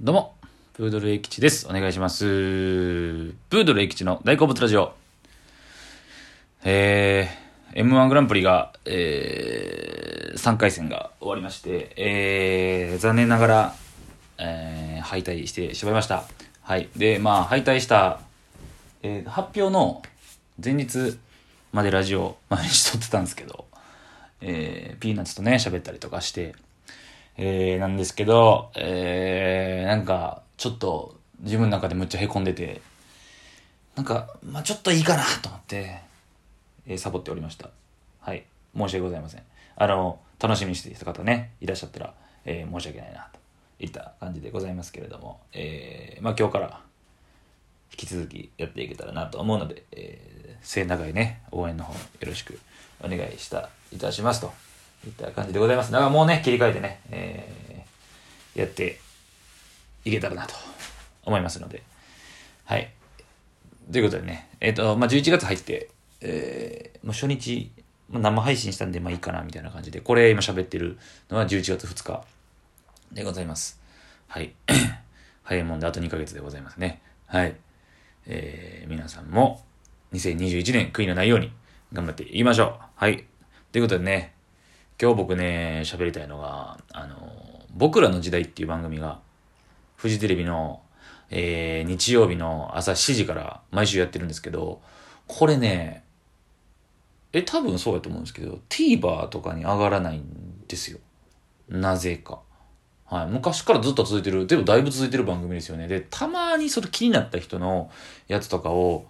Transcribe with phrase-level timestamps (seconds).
[0.00, 0.36] どうも、
[0.74, 1.66] プードルエキチです。
[1.66, 2.24] お願いします。
[2.24, 4.92] プードルエキチの大好物ラジオ。
[6.62, 13.74] えー、M1 グランプリが、えー、3回戦が終わりまして、えー、残念ながら、
[14.38, 16.22] えー、敗退してしまいました。
[16.62, 16.88] はい。
[16.96, 18.20] で、まあ、敗退した、
[19.02, 20.02] えー、発表の
[20.64, 21.18] 前日
[21.72, 23.64] までラジオ毎日撮ってたんですけど、
[24.42, 26.54] えー、ピーナッツとね、喋ったりとかして、
[27.40, 32.82] えー、なんですけど、えー、なんか、ちょっと自分の中でむっちゃ凹んでて、
[33.94, 36.00] なんか、まあちょっといいかなと思って、
[36.88, 37.70] えーサボっておりました。
[38.20, 38.44] はい。
[38.76, 39.42] 申し訳ございません。
[39.76, 42.14] あの、楽しみにしていた方ね、いらっしゃったら、
[42.44, 43.38] えー申し訳ないな、と
[43.84, 46.80] いった感じでございますけれども、えー、まあ今日から、
[47.92, 52.58] 引き続きやっていけたらなと思うので、えー、末長いね、応援の方よろしく
[53.00, 54.52] お願いした、いたしますと
[55.06, 55.92] いった感じでございます。
[55.92, 59.00] だからもうね、切り替えてね、えー、やって
[60.04, 60.54] いけたらなと
[61.24, 61.82] 思いますので、
[62.64, 62.90] はい。
[63.90, 65.88] ということでね、えっ、と、まあ、11月入って、
[66.20, 67.70] えー、もう初日、
[68.10, 70.98] まあ生配信したんで、まあいいかな、みたいな感じで、これ今喋ってる
[71.30, 72.24] のは11月2日
[73.12, 73.80] でございます。
[74.26, 74.52] はい。
[75.44, 77.00] 早いもんであと2ヶ月でございますね。
[77.26, 77.56] はい。
[78.26, 79.64] えー、皆さんも
[80.12, 81.50] 2021年悔いのないように
[81.92, 82.84] 頑張っていきましょう。
[82.96, 83.24] はい。
[83.72, 84.34] ということでね、
[85.00, 87.16] 今日僕ね、喋りたいのが、あの、
[87.72, 89.20] 僕らの時代っていう番組が、
[89.96, 90.80] フジテレビの、
[91.30, 94.80] えー、日曜日の朝7時から毎週やってるんですけど、
[95.28, 96.02] これね、
[97.32, 100.98] え、多分そうやと思うんですけど、TVer とかに上がらないんですよ。
[101.68, 102.40] なぜか。
[103.04, 103.26] はい。
[103.26, 105.86] 昔からずっと続いてる、でもだいぶ続いてる番組ですよね。
[105.86, 107.90] で、たまにそれ気になった人の
[108.26, 109.06] やつとかを、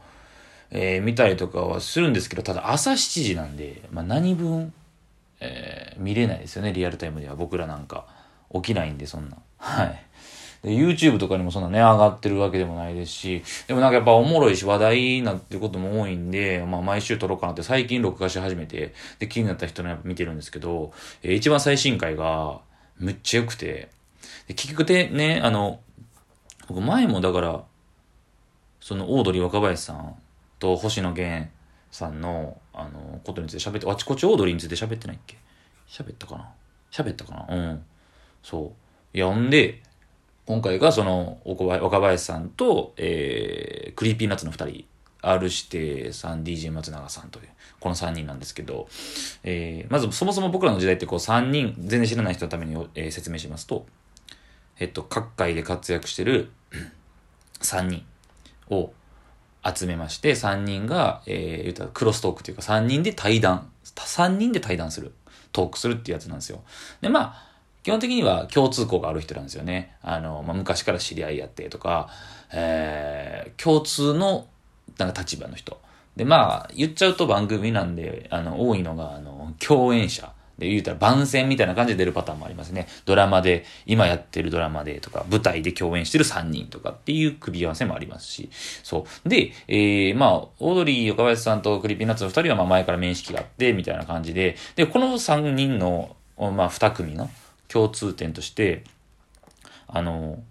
[0.71, 4.73] えー見たりとかはするんですけど、ただ朝7時なんで、まあ何分、
[5.41, 5.68] えー
[5.99, 7.35] 見れないですよね、リアルタイムでは。
[7.35, 8.07] 僕らなんか、
[8.55, 9.37] 起きないんで、そんな。
[9.59, 10.05] はい。
[10.63, 22.61] で、YouTube とかにもそんなね、上がってるわけでもないですし、でもなんかやっぱおもろいし話題になってることも多いんで、まあ毎週撮ろうかなって最近録画し始めて、で、気になった人のやっぱ見てるんですけど、えー一番最新回が、
[22.99, 23.89] むっちゃ良くて、
[24.49, 25.79] で結局でね、あの、
[26.67, 27.63] 僕前もだから、
[28.81, 30.17] そのオードリー若林さん
[30.59, 31.49] と星野源
[31.93, 35.37] さんの、あの、ことについて喋って、あちこちオードリーについて喋ってないっけ？
[35.89, 36.49] 喋ったかな？
[36.91, 37.57] 喋ったかな？
[37.57, 37.85] うん。
[38.43, 38.73] そ
[39.15, 39.17] う。
[39.17, 39.83] いや、ほんで、
[40.47, 44.85] 今回がその、若林さんと、えー、 Creepy Nuts の二人、
[45.21, 47.49] R 指定さん、DJ 松永さんという、
[47.81, 48.89] この三人なんですけど、
[49.43, 53.85] えー、まずそもそも僕らの時代ってこう三人、全然知らない人のために、えー説明しますと、
[54.79, 56.51] えっと、各界で活躍してる
[57.61, 58.05] 3人
[58.71, 58.93] を
[59.65, 65.13] 集めまして、3人が、えー、言ったらクロストークというか3人で対談、3人で対談する、
[65.53, 66.63] トークするっていうやつなんですよ。
[67.01, 67.49] で、まあ、
[67.83, 69.97] 基本的には共通項がある人なんですよね。
[70.03, 72.11] あの、まあ、昔から知り合いやってとか、
[72.53, 74.47] えー、共通の、
[74.99, 75.81] なんか立場の人。
[76.17, 80.33] で、まあ、言っちゃうと番組なんで、あの、多いのが、あの、共演者。
[80.59, 82.89] で、言うたら番宣みたいな感じで出るパターンもありますね。
[83.05, 88.51] ドラマで、今やってるドラマでとか、舞台で共演してる3人とかっていう組み合わせもありますし、
[88.83, 89.29] そう。
[89.29, 97.31] で、えー、まあ、オードリー、若林さんと Creepy Nuts の2人はまあ前から面識があって、みたいな感じで、で、この3人の、まあ、2組の
[97.69, 98.85] 共通点として、
[99.87, 100.43] あの、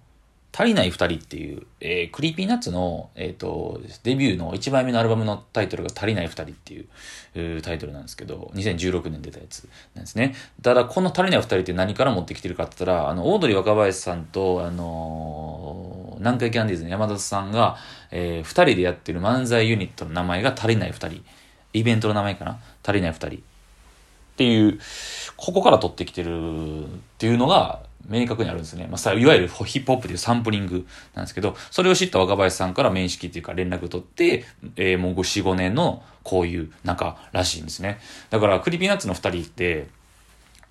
[0.57, 6.87] 足りない二人っていう、えー、 Creepy Nuts の、えっ、と、デビューの一枚目のアルバムのタイトルが足りない二人っていう
[7.35, 10.33] えータイトルなんですけど、2016年出たやつなんですね。
[10.63, 17.77] ただ、この足りない二人って何から持ってきてるかって言ったら、あの、オードリー若林さんと、あのー南海キャンディーズの山田さんが、
[18.09, 21.23] えー二人でやってる漫才ユニットの名前が足りない二人。
[21.73, 22.59] イベントの名前かな？
[22.83, 23.35] 足りない二人。
[23.37, 23.39] っ
[24.37, 24.79] ていう、
[25.35, 26.87] ここから取ってきてるっ
[27.19, 28.87] ていうのが明確にあるんですね。
[28.89, 34.45] まあ、いわゆるヒップホップでいうサンプリングなんですけど、それを知った若林さんから面識っていうか連絡を取って、
[34.75, 37.99] えーもう4、5年のこういう仲らしいんですね。
[38.29, 39.87] だから、 Creepy Nuts の二人って、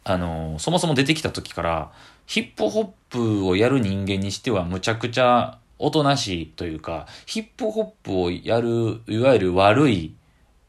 [0.05, 1.93] あのーそもそも出てきた時から、
[2.27, 10.15] ヒップホップをやる人間にしてはむちゃくちゃおとなしいというか、ヒップホップをやる、いわゆる悪い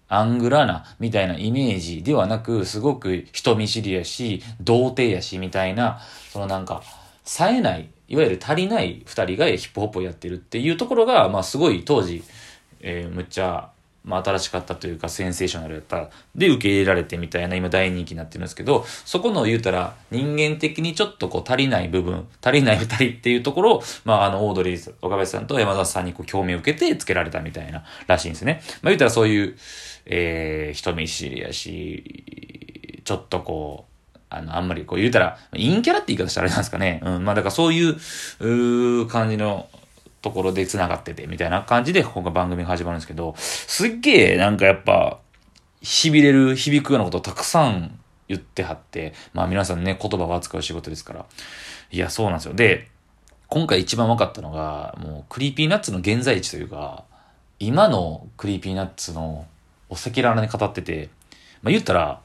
[0.10, 6.00] アングラな、みたいなイメージではなく、すごく人見知りやし、童貞やし、みたいな、
[6.32, 6.82] そのなんか、
[7.24, 12.24] 冴えない、いわゆる足りない二人がヒップホップをやってるっていうところが、まあすごい当時、
[12.80, 13.70] えーむっちゃ、
[14.06, 16.10] まあ新しかったというか、センセーショナルやった。
[16.34, 28.62] で、受け入れられてみたいな、今大人気になってるんですけど、そこの言うたら、人間的にちょっとこう足りない部分、足りない二人っていうところを、まああの、オードリー、岡林さんと山田さんにこう興味を受けてつけられたみたいな、らしいんですね。
[28.82, 29.58] まあ言うたらそういう、
[30.10, 37.02] えー、人見知りやし、ちょっとこう、あの、あんまりこう言うたら、陰キャラって言い方したらあれなんですかね。
[37.04, 39.70] うん、まあだからそういう、う感じの
[40.22, 45.20] ところで繋がってて、みたいな感じで今回番組が始まるんですけど、すっげえなんかやっぱ、
[45.84, 51.26] 痺れる、響くようなことをたくさん言ってはって、まあ皆さんね、言葉を扱う仕事ですから。
[51.92, 52.54] いや、そうなんですよ。
[52.54, 52.90] で、
[53.48, 57.06] 今回一番分かったのが、もう Creepy Nuts の現在地というか、
[57.60, 59.46] 今の Creepy Nuts の
[59.90, 61.10] を赤裸々に語ってて、
[61.62, 62.22] まあ言ったら、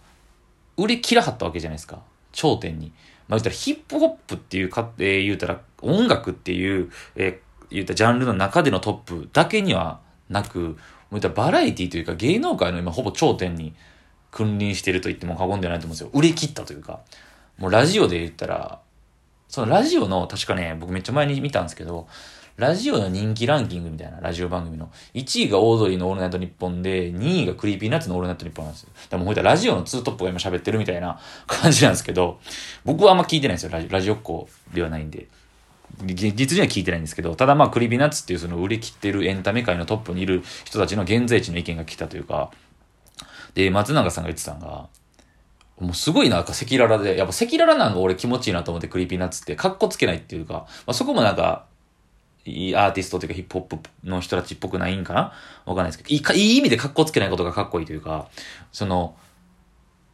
[0.77, 2.01] 売れ切らはったわけじゃないですか。
[2.33, 2.93] 頂点に。
[3.29, 10.77] まあ言ったらヒップホップっていうか、えー、言うたら音楽っていう、えー、言ったジャンルの中でのトップだけではなく、もう
[11.13, 13.75] 言ったらバラエティというか芸能界の今ほぼ頂点に
[14.31, 16.11] 君臨してると言っても過言ではないと思うんですよ。
[16.15, 17.01] 売れ切ったというか。
[17.59, 18.81] もうラジオで言ったら、
[19.49, 22.09] そのラジオの、確かね、僕めっちゃ前に見たんですけど、
[22.57, 24.91] ラジオの人気ランキングみたいな、ラジオ番組の。
[25.15, 28.91] 1位がオードリーのオールナイトニッポンで、2位が Creepy Nuts のオールナイトニッポンなんですよ。
[29.09, 32.41] でもほいたラジオのツートップが今喋ってるみたいな感じなんですけど、
[32.85, 33.71] 僕はあんま聞いてないんですよ。
[33.73, 35.29] ラジラジオっ子ではないんで。
[36.05, 42.51] 実には聞いてないんですけど、ただまあ Creepy Nuts っていうその売れ切ってるエンタメ界のトップにいる人たちの現在地の意見が来たというか、
[43.55, 44.89] で、松永さんが言ってたのが、
[45.81, 51.67] もうすごいなんか赤裸々で、やっぱ赤裸々なんか俺気持ちいいなと思って Creepy Nuts って、かっこつけないっていうか、まあ、そこもなんか、
[52.45, 55.33] いいアーティストというかヒップホップの人たちっぽくないんかな？
[55.65, 58.29] わかんないですけど、いいか、いい意味でかっこつけないことがかっこいいというか、
[58.73, 59.15] その、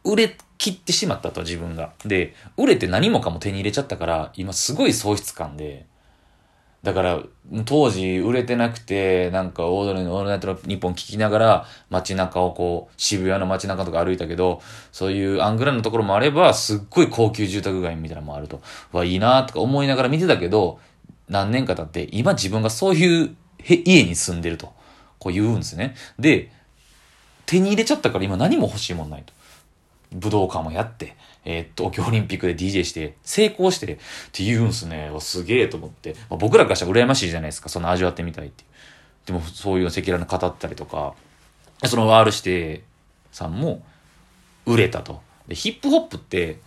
[0.03, 1.93] 売れ切ってしまったと自分が。
[2.05, 5.87] で、売れて何もかも手に入れちゃったから、今すごい喪失感で、
[6.81, 7.19] だから、
[7.65, 14.61] 当時売れてなくて、なんかオードリーのオールナイトの日本聞きながら街中をこう、渋谷の街中とか歩いたけど、
[14.93, 18.61] そういうアングラのところもあれば、すっごい高級住宅街みたいなのもあると。
[18.93, 20.79] わ、いいなとか思いながら見てたけど、
[21.29, 23.35] 何年か経って、今自分がそういう
[23.67, 24.73] 家に住んでると。
[25.19, 25.95] こう言うんですね。
[26.17, 26.51] で、
[27.45, 29.33] 手に入れちゃったから今何も欲しいもんないと。
[30.13, 31.15] 武道館もやって、
[31.45, 33.97] えー、東京オリンピックで DJ して、成功して、っ
[34.31, 35.11] て言うんすね。
[35.19, 36.15] すげえと思って。
[36.29, 37.69] まあ、僕らからしたら羨ましいじゃないですか。
[37.69, 38.63] その味わってみたいって。
[39.27, 41.13] でも、そういう赤裸々に語ったりとか、
[41.85, 42.83] その R 指定
[43.31, 43.83] さんも
[44.65, 45.21] 売れたと。
[45.47, 46.59] で、ヒップホップって、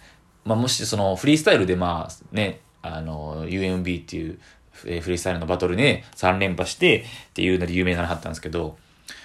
[0.44, 4.38] まあ、もしそのフリースタイルでまあね、あの、UMB っていう、
[4.86, 8.76] え、フリースタイルのバトルね、3連覇してっていうので有名なのあったんですけど、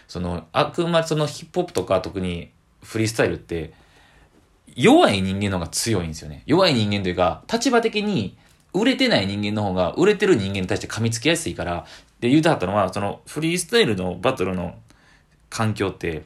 [0.07, 2.51] その、あくまそのヒップホップとか特に
[2.83, 3.73] フリースタイルって、
[4.75, 6.43] 弱い人間の方が強いんですよね。
[6.45, 8.37] 弱い人間というか、立場的に
[8.73, 11.85] 売れてない人間の方が売れてる人間に対して噛みつきやすいから、
[12.19, 14.75] で、言うてはったのは、そのフリースタイルのバトルの
[15.49, 16.25] 環境って、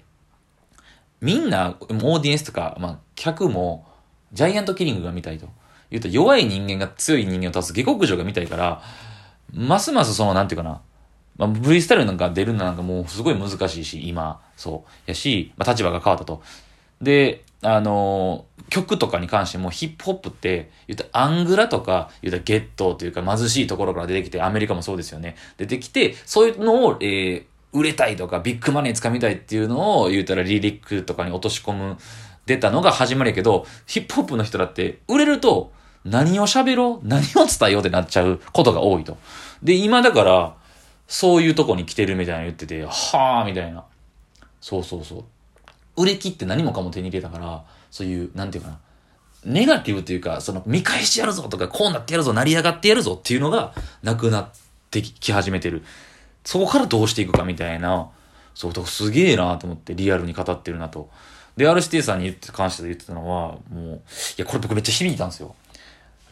[1.22, 3.86] みんな、オーディエンスとか、まあ、客も、
[4.34, 5.48] ジャイアントキリングが見たいと。
[5.92, 8.82] 言うと、弱い人間が強い人間を倒す下克上が見たいから、
[9.54, 10.82] ますますその、なんていうかな、
[11.38, 15.10] まあ、フリスタイルなんか出るのなんかもうすごい難しいし、今、そう。
[15.10, 16.42] やし、まあ、立場が変わったと。
[17.02, 25.36] で、あのー、曲とかに関してもヒップホップって、言ったアングラとか、言ったゲットというか貧しいところから出てきて、アメリカもそうですよね。
[25.58, 27.44] 出てきて、そういうのを、えー、
[27.74, 31.98] 売れたいとか、ビッグマネー掴みたいっていうのを言うたらリリックとかに落とし込む、
[32.46, 35.72] 出たのが始まりやけど、ヒップホップの人だって、売れると、
[36.04, 37.08] 何を喋ろう？
[37.08, 39.18] 何を伝えようってなっちゃうことが多いと。
[39.62, 40.56] で、今だから、
[41.08, 43.84] そういうとこに来てるみたいな言ってて、はぁ、みたいな。
[44.62, 45.24] そうそうそう。
[46.02, 48.80] 売れ切って何もかも手に入れたから、そういう、なんていうかな、
[49.44, 54.50] ネガティブというか、その、見返してやるぞとか、こうなってやるぞ、成り上がってやるぞっていうのが、なくなっ
[54.90, 55.84] てき始めてる。
[56.46, 58.10] そこからどうしていくかみたいな、
[58.56, 61.10] そう、すげえなと思って、リアルに語ってるなと。
[61.58, 64.00] で、R 指定さんに言って、関して言ってたのは、もう、い
[64.38, 65.56] や、これ僕めっちゃ響いたんですよ。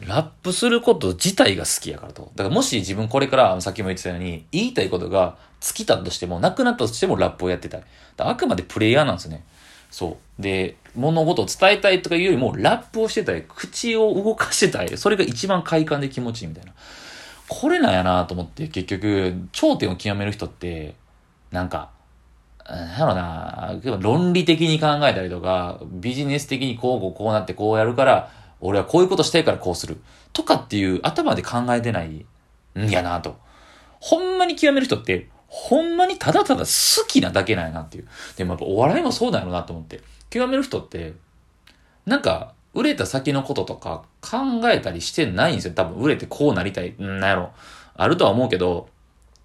[0.06, 2.30] ラップすること自体が好きやからと。
[2.34, 7.82] だからもし自分これから、さっきも言ってたように、言いたいことが尽きたとしても、なくなったとしてもラップをやってたい。
[8.18, 9.44] あくまでプレイヤーなんですね。
[9.90, 10.42] そう。
[10.42, 13.44] で、物事を伝えたいとかいうよりも、ラップをしてたい。
[13.46, 14.96] 口を動かしてたい。
[14.96, 16.72] それが一番快感で気持ちいいみたいな。
[17.48, 20.94] これなんやなと思って、結局、頂点を極める人って、
[21.50, 21.90] なんか、
[22.68, 28.30] なんやろな、論理的に考えたりとか、ビジネス的にこうこうこうなってこうやるから、
[28.60, 30.00] 俺はこういうことしたいからこうする。
[30.32, 32.26] とかっていう頭で考えてない
[32.78, 33.36] んやなと。
[34.00, 38.08] ほんまに極める人って、ほんまにただただ好きなだけなんやなっていう。
[38.36, 40.00] でもやっぱお笑いもそうだよなと思って。
[40.30, 41.14] 極める人って、
[42.06, 44.38] なんか、売れた先のこととか考
[44.70, 45.74] えたりしてないんですよ。
[45.74, 46.94] 多分売れてこうなりたい。
[47.00, 47.50] んなんやろ。
[47.96, 48.88] あるとは思うけど、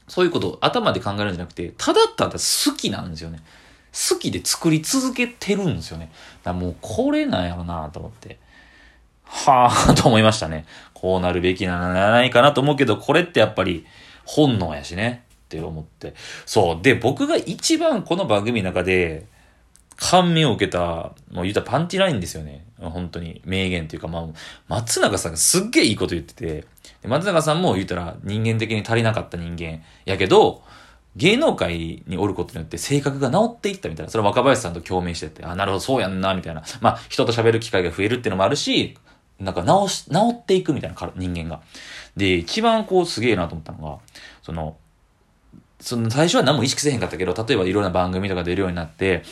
[0.08, 3.40] そういうことを頭で考えるんじゃなくて、ただただ好きなんですよね。
[3.92, 6.12] 好きで作り続けてるんですよね。
[6.44, 8.38] だからもうこれなんやろなと思って。
[9.26, 10.66] はぁ、と思いましたね。
[10.94, 13.86] こうなるべきなんじゃないかなと思うけど、これってやっぱり
[14.26, 15.26] 本能やしね。
[15.46, 16.14] って思って。
[16.46, 16.82] そう。
[16.82, 19.28] で、僕が一番この番組の中で、
[19.98, 22.66] 感銘を受けた、もう言ったらパンティラインですよね。
[22.80, 23.42] 本当に。
[23.46, 24.26] 名言っていうか、まあ、
[24.68, 26.66] 松永さんがすっげえいいこと言ってて、
[27.06, 30.64] 松永さんも言ったら人間的に足りなかった人間やけど、
[31.16, 34.12] 芸能界におることによって性格が治っていったみたいな。
[34.12, 36.64] それは若林さんと共鳴してて、あ、なるほど、そうやんな、みたいな。
[36.82, 38.98] まあ、人と喋る機会が増えるっていうのもあるし、
[39.40, 41.62] なんか治し、治っていくみたいな人間が。
[42.16, 44.00] で、一番こうすげえなと思ったのが、
[44.42, 44.78] その、
[45.80, 49.24] その最初は何も意識せへんかったけど、例えばいろんな番組とか出るようになって、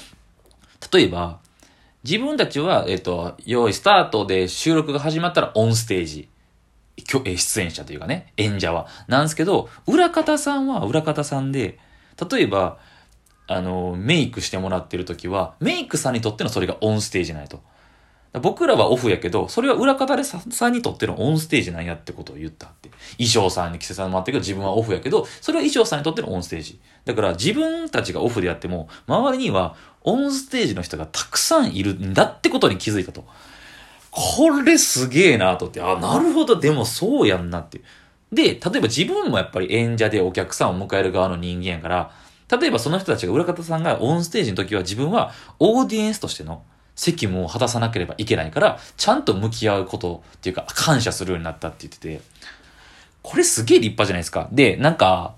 [0.92, 1.40] 例えば、
[2.04, 6.30] 自分たちは、えっ、と、用意スタートで収録が始まったらオンステージ。
[6.96, 8.88] 出演者というかね、演者は。
[9.08, 11.80] なんですけど、裏方さんは裏方さんで、
[12.32, 12.78] 例えば、
[13.48, 17.62] あの、メイクしてもらってる時は、メイクさんにとってのそれがオンステージないと。
[18.42, 22.90] 僕らはオフやけど、それは裏方でささんにとってのオンステージなんやってことを言ったって。
[23.18, 26.80] 衣装さんに着せさせてもらってるけど、自分はオフやけど、それは衣装さんにとってのオンステージ。
[27.06, 33.26] だから自分たちがオフでやっても、周りにはオンステージの人がたくさんいるんだってことに気づいたと。
[34.10, 37.82] これすげえなとって、あ、なるほど、でもそうやんなって。
[38.32, 42.12] で、例えば自分もやっぱり演者でお客さんを迎える側の人間やから、
[42.60, 46.64] 例えばその人たちが裏方さんがオンステージの時は自分はオーディエンスとしての
[46.96, 52.22] 責務を果たさなければいけないから、ちゃんと向き合うことっていうか、感謝するようになったって言ってて、
[53.22, 54.50] これすげえ立派じゃないですか。
[54.52, 55.36] で、なんか、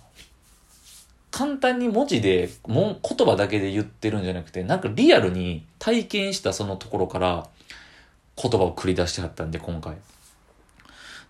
[1.31, 7.47] 簡単に文字で、も言葉だけで言ってるんじゃなくて、なんかリアルに体験したそのところから
[8.41, 9.95] 言葉を繰り出してはったんで、今回。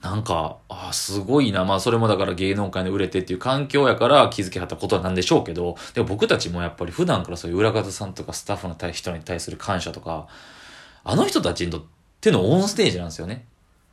[0.05, 1.65] なんか、あすごいな。
[1.65, 10.27] まあ、それもだから芸能界で売れてっていう環境やから気づきはったことなんでしょうけど、でも僕たちもやっぱり普段からそういう裏方さんとかスタッフの人に対する感謝とか、
[11.03, 11.83] あの人たちにとっ
[12.21, 13.45] てのオンステージなんですよね。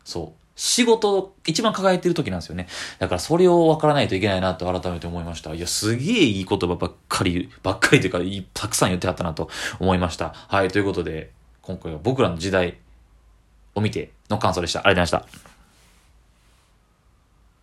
[0.05, 0.39] そう。
[0.55, 2.69] 仕事、一番輝いてる時なんですよね。
[2.99, 5.55] だからそれを分からないといけないなと改めて思いました。
[5.55, 9.49] いや、すげえいい言葉ばっかり、ばっかりというか、たくさん言ってはったなと
[9.81, 10.35] 思いました。
[10.35, 11.31] はい、ということで、
[11.63, 12.77] 今回は僕らの時代
[13.75, 14.81] を見ての感想でした。
[14.81, 15.52] ありがとうございました。